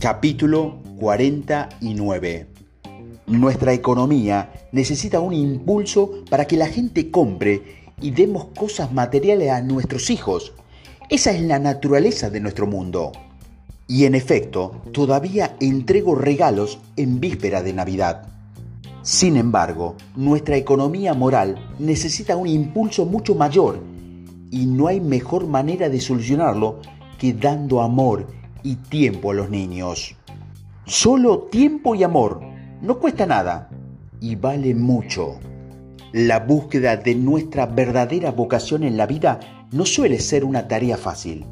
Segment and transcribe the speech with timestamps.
[0.00, 2.46] Capítulo 49
[3.26, 9.60] Nuestra economía necesita un impulso para que la gente compre y demos cosas materiales a
[9.60, 10.52] nuestros hijos.
[11.10, 13.10] Esa es la naturaleza de nuestro mundo.
[13.88, 18.28] Y en efecto, todavía entrego regalos en víspera de Navidad.
[19.02, 23.80] Sin embargo, nuestra economía moral necesita un impulso mucho mayor
[24.52, 26.78] y no hay mejor manera de solucionarlo
[27.18, 30.16] que dando amor y tiempo a los niños.
[30.86, 32.40] Solo tiempo y amor
[32.80, 33.68] no cuesta nada
[34.20, 35.38] y vale mucho.
[36.12, 39.40] La búsqueda de nuestra verdadera vocación en la vida
[39.72, 41.44] no suele ser una tarea fácil.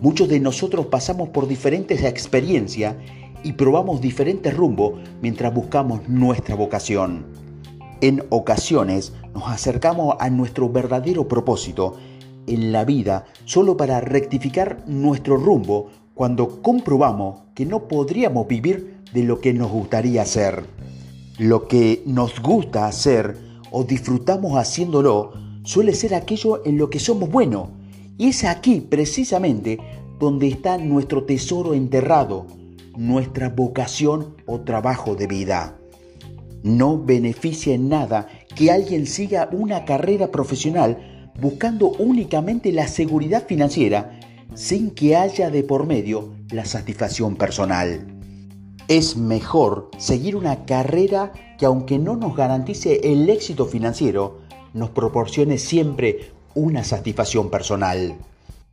[0.00, 2.96] Muchos de nosotros pasamos por diferentes experiencias
[3.44, 7.26] y probamos diferentes rumbos mientras buscamos nuestra vocación.
[8.00, 11.94] En ocasiones nos acercamos a nuestro verdadero propósito
[12.48, 19.22] en la vida solo para rectificar nuestro rumbo cuando comprobamos que no podríamos vivir de
[19.22, 20.64] lo que nos gustaría hacer.
[21.38, 23.36] Lo que nos gusta hacer
[23.70, 25.32] o disfrutamos haciéndolo
[25.64, 27.68] suele ser aquello en lo que somos buenos.
[28.18, 29.78] Y es aquí precisamente
[30.18, 32.46] donde está nuestro tesoro enterrado,
[32.96, 35.78] nuestra vocación o trabajo de vida.
[36.62, 44.20] No beneficia en nada que alguien siga una carrera profesional buscando únicamente la seguridad financiera
[44.54, 48.06] sin que haya de por medio la satisfacción personal.
[48.88, 54.40] Es mejor seguir una carrera que aunque no nos garantice el éxito financiero,
[54.74, 58.16] nos proporcione siempre una satisfacción personal.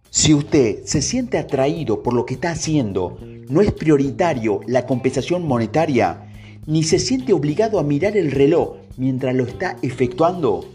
[0.10, 5.48] Si usted se siente atraído por lo que está haciendo, no es prioritario la compensación
[5.48, 6.32] monetaria,
[6.66, 10.66] ni se siente obligado a mirar el reloj mientras lo está efectuando,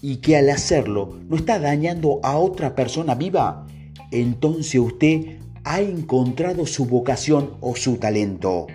[0.00, 3.66] y que al hacerlo no está dañando a otra persona viva,
[4.10, 8.66] entonces usted ha encontrado su vocación o su talento.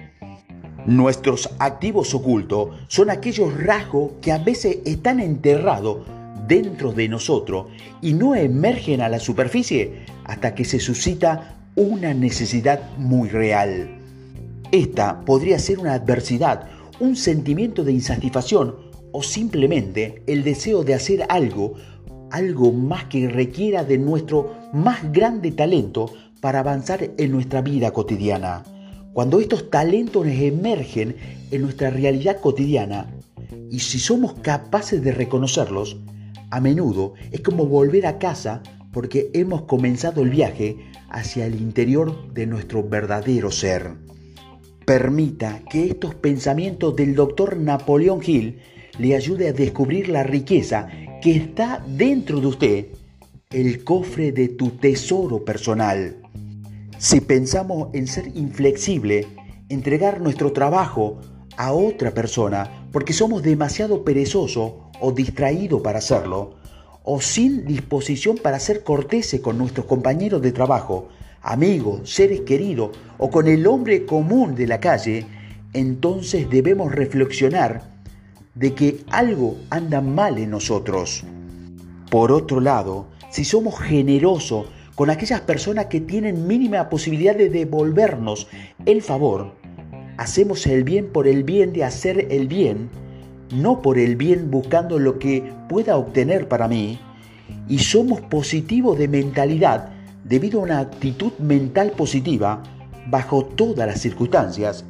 [0.85, 5.99] Nuestros activos ocultos son aquellos rasgos que a veces están enterrados
[6.47, 7.67] dentro de nosotros
[8.01, 13.97] y no emergen a la superficie hasta que se suscita una necesidad muy real.
[14.71, 16.67] Esta podría ser una adversidad,
[16.99, 18.75] un sentimiento de insatisfacción
[19.11, 21.75] o simplemente el deseo de hacer algo
[22.31, 28.63] algo más que requiera de nuestro más grande talento para avanzar en nuestra vida cotidiana.
[29.13, 31.15] Cuando estos talentos emergen
[31.51, 33.07] en nuestra realidad cotidiana,
[33.69, 35.97] y si somos capaces de reconocerlos,
[36.49, 38.61] a menudo es como volver a casa
[38.91, 40.77] porque hemos comenzado el viaje
[41.09, 43.91] hacia el interior de nuestro verdadero ser.
[44.85, 48.59] Permita que estos pensamientos del doctor Napoleón Hill
[48.97, 50.87] le ayude a descubrir la riqueza
[51.21, 52.85] que está dentro de usted,
[53.51, 56.15] el cofre de tu tesoro personal.
[56.97, 59.27] Si pensamos en ser inflexible,
[59.67, 61.19] entregar nuestro trabajo
[61.57, 66.55] a otra persona porque somos demasiado perezosos o distraídos para hacerlo,
[67.03, 71.09] o sin disposición para ser corteses con nuestros compañeros de trabajo,
[71.41, 75.25] amigos, seres queridos o con el hombre común de la calle,
[75.73, 77.81] entonces debemos reflexionar
[78.55, 81.23] de que algo anda mal en nosotros.
[82.09, 84.65] Por otro lado, si somos generosos
[84.95, 88.47] con aquellas personas que tienen mínima posibilidad de devolvernos
[88.85, 89.53] el favor,
[90.17, 92.89] hacemos el bien por el bien de hacer el bien,
[93.55, 96.99] no por el bien buscando lo que pueda obtener para mí,
[97.69, 99.89] y somos positivos de mentalidad
[100.25, 102.61] debido a una actitud mental positiva
[103.07, 104.83] bajo todas las circunstancias,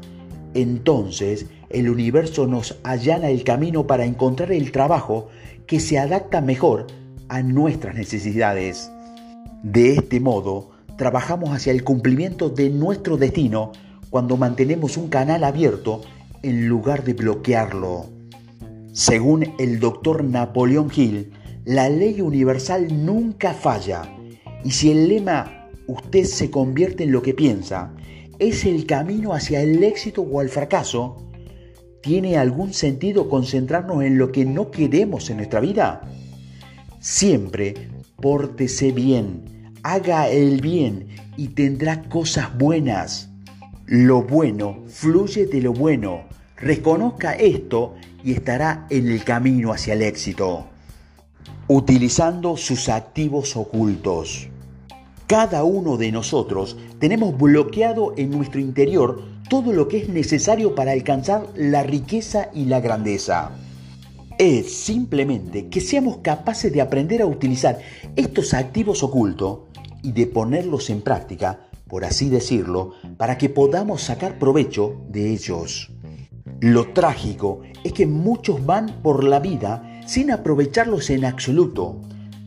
[0.56, 5.30] entonces el universo nos allana el camino para encontrar el trabajo
[5.68, 6.88] que se adapta mejor
[7.32, 8.92] a nuestras necesidades.
[9.64, 13.72] De este modo, trabajamos hacia el cumplimiento de nuestro destino
[14.10, 16.02] cuando mantenemos un canal abierto
[16.44, 18.08] en lugar de bloquearlo.
[18.92, 21.32] Según el doctor Napoleón Hill,
[21.64, 24.02] la ley universal nunca falla.
[24.66, 27.94] Y si el lema usted se convierte en lo que piensa
[28.40, 31.30] es el camino hacia el éxito o el fracaso,
[32.02, 36.02] ¿tiene algún sentido concentrarnos en lo que no queremos en nuestra vida?
[37.02, 43.32] Siempre pórtese bien, haga el bien y tendrá cosas buenas.
[43.88, 46.26] Lo bueno fluye de lo bueno.
[46.58, 50.68] Reconozca esto y estará en el camino hacia el éxito.
[51.68, 54.48] Utilizando sus activos ocultos.
[55.26, 60.92] Cada uno de nosotros tenemos bloqueado en nuestro interior todo lo que es necesario para
[60.92, 63.54] alcanzar la riqueza y la grandeza.
[64.38, 67.80] Es simplemente que seamos capaces de aprender a utilizar
[68.16, 69.60] estos activos ocultos
[70.02, 75.92] y de ponerlos en práctica por así decirlo, para que podamos sacar provecho de ellos.
[76.62, 82.00] Lo trágico es que muchos van por la vida sin aprovecharlos en absoluto.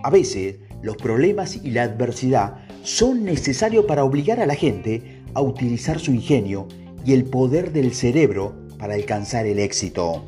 [0.03, 5.43] A veces, los problemas y la adversidad son necesarios para obligar a la gente a
[5.43, 6.67] utilizar su ingenio
[7.05, 10.25] y el poder del cerebro para alcanzar el éxito.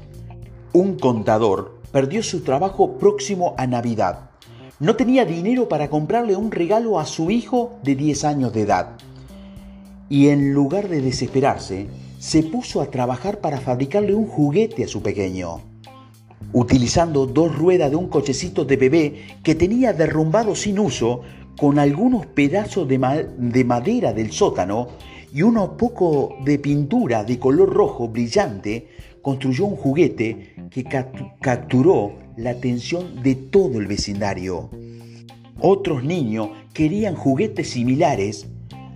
[0.77, 4.29] Un contador perdió su trabajo próximo a Navidad.
[4.79, 8.89] No tenía dinero para comprarle un regalo a su hijo de 10 años de edad.
[10.11, 11.87] Y en lugar de desesperarse,
[12.19, 15.63] se puso a trabajar para fabricarle un juguete a su pequeño.
[16.53, 21.23] Utilizando dos ruedas de un cochecito de bebé que tenía derrumbado sin uso,
[21.59, 22.99] con algunos pedazos de,
[23.39, 24.89] de madera del sótano
[25.33, 28.89] y uno poco de pintura de color rojo brillante,
[29.27, 30.85] construyó un juguete que
[31.41, 34.71] capturó la atención de todo el vecindario.
[35.59, 38.47] Otros niños querían juguetes similares.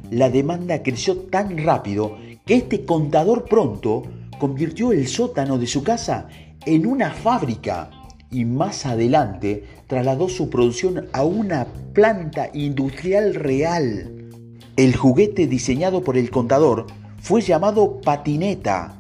[0.09, 2.17] La demanda creció tan rápido
[2.47, 4.05] que este contador pronto
[4.39, 6.29] convirtió el sótano de su casa
[6.65, 7.91] en una fábrica
[8.31, 14.31] y más adelante trasladó su producción a una planta industrial real.
[14.77, 16.87] El juguete diseñado por el contador
[17.21, 19.00] fue llamado patineta.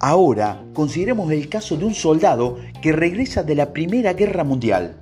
[0.00, 4.96] Ahora consideremos el caso de un soldado que regresa de la Primera Guerra Mundial.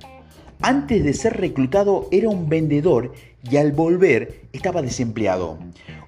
[0.61, 3.13] Antes de ser reclutado era un vendedor
[3.43, 5.57] y al volver estaba desempleado.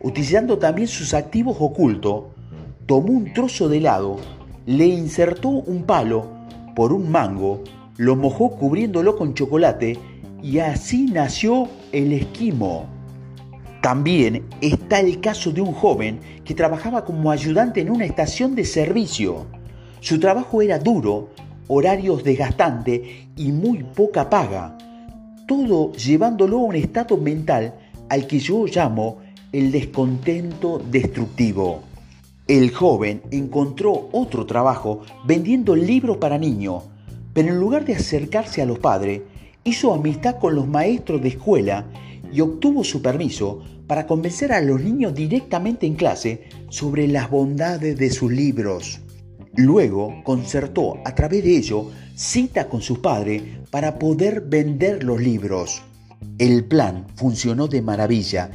[0.02, 2.26] Utilizando también sus activos ocultos,
[2.86, 4.18] tomó un trozo de helado,
[4.66, 6.30] le insertó un palo
[6.76, 7.64] por un mango,
[7.98, 9.98] lo mojó cubriéndolo con chocolate
[10.42, 12.95] y así nació el esquimo.
[13.86, 18.66] También está el caso de un joven que trabajaba como ayudante en una estación de
[18.66, 19.46] servicio.
[20.00, 21.30] Su trabajo era duro,
[21.68, 23.02] horarios desgastantes
[23.36, 24.76] y muy poca paga,
[25.48, 27.76] todo llevándolo a un estado mental
[28.10, 29.20] al que yo llamo
[29.52, 31.84] el descontento destructivo.
[32.48, 36.86] El joven encontró otro trabajo vendiendo libros para niños,
[37.36, 39.22] pero en lugar de acercarse a los padres,
[39.64, 41.86] hizo amistad con los maestros de escuela
[42.34, 47.98] y obtuvo su permiso para convencer a los niños directamente en clase sobre las bondades
[47.98, 49.02] de sus libros.
[49.56, 55.82] Luego concertó a través de ello cita con sus padres para poder vender los libros.
[56.38, 58.52] El plan funcionó de maravilla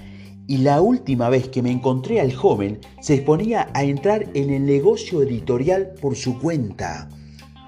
[0.46, 4.66] y la última vez que me encontré al joven se exponía a entrar en el
[4.66, 7.08] negocio editorial por su cuenta.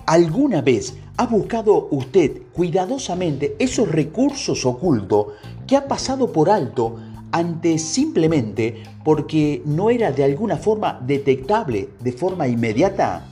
[0.07, 5.27] ¿Alguna vez ha buscado usted cuidadosamente esos recursos ocultos
[5.67, 6.97] que ha pasado por alto
[7.33, 13.27] antes simplemente porque no era de alguna forma detectable de forma inmediata?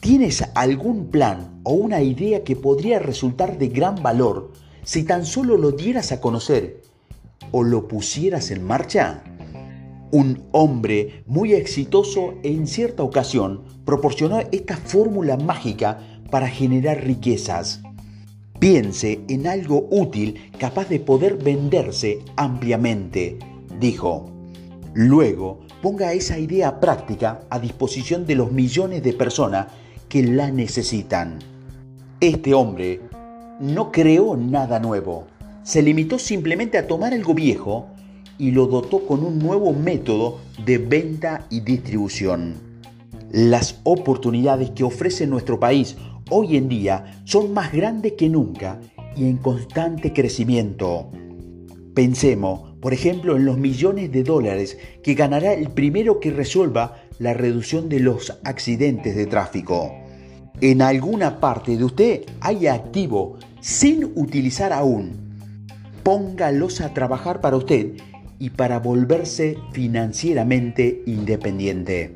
[0.00, 5.56] ¿Tienes algún plan o una idea que podría resultar de gran valor si tan solo
[5.56, 6.82] lo dieras a conocer
[7.52, 9.22] o lo pusieras en marcha?
[10.10, 16.00] Un hombre muy exitoso en cierta ocasión proporcionó esta fórmula mágica
[16.30, 17.82] para generar riquezas.
[18.60, 23.38] Piense en algo útil capaz de poder venderse ampliamente,
[23.80, 24.30] dijo.
[24.92, 29.68] Luego, ponga esa idea práctica a disposición de los millones de personas
[30.10, 31.38] que la necesitan.
[32.20, 33.00] Este hombre
[33.60, 35.24] no creó nada nuevo,
[35.62, 37.86] se limitó simplemente a tomar algo viejo
[38.36, 42.56] y lo dotó con un nuevo método de venta y distribución.
[43.30, 45.96] Las oportunidades que ofrece nuestro país
[46.30, 48.80] hoy en día son más grandes que nunca
[49.16, 51.10] y en constante crecimiento.
[51.94, 57.34] Pensemos, por ejemplo, en los millones de dólares que ganará el primero que resuelva la
[57.34, 59.92] reducción de los accidentes de tráfico.
[60.60, 65.12] En alguna parte de usted hay activo sin utilizar aún.
[66.02, 67.92] Póngalos a trabajar para usted
[68.38, 72.10] y para volverse financieramente independiente.